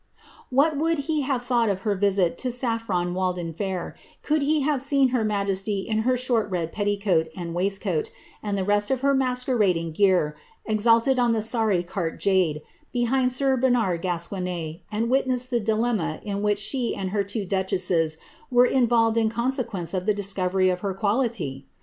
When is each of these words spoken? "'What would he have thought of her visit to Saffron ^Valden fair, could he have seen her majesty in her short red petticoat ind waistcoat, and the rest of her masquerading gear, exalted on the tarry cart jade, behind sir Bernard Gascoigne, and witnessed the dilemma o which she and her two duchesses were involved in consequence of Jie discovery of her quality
"'What 0.49 0.77
would 0.77 0.97
he 0.97 1.21
have 1.21 1.43
thought 1.43 1.69
of 1.69 1.81
her 1.81 1.93
visit 1.93 2.35
to 2.39 2.49
Saffron 2.49 3.13
^Valden 3.13 3.55
fair, 3.55 3.95
could 4.23 4.41
he 4.41 4.61
have 4.61 4.81
seen 4.81 5.09
her 5.09 5.23
majesty 5.23 5.81
in 5.81 5.99
her 5.99 6.17
short 6.17 6.49
red 6.49 6.71
petticoat 6.71 7.27
ind 7.35 7.53
waistcoat, 7.53 8.09
and 8.41 8.57
the 8.57 8.63
rest 8.63 8.89
of 8.89 9.01
her 9.01 9.13
masquerading 9.13 9.91
gear, 9.91 10.35
exalted 10.65 11.19
on 11.19 11.33
the 11.33 11.43
tarry 11.43 11.83
cart 11.83 12.19
jade, 12.19 12.63
behind 12.91 13.31
sir 13.31 13.55
Bernard 13.55 14.01
Gascoigne, 14.01 14.81
and 14.91 15.07
witnessed 15.07 15.51
the 15.51 15.59
dilemma 15.59 16.19
o 16.25 16.37
which 16.37 16.57
she 16.57 16.95
and 16.95 17.11
her 17.11 17.23
two 17.23 17.45
duchesses 17.45 18.17
were 18.49 18.65
involved 18.65 19.17
in 19.17 19.29
consequence 19.29 19.93
of 19.93 20.05
Jie 20.07 20.15
discovery 20.15 20.69
of 20.71 20.79
her 20.79 20.95
quality 20.95 21.67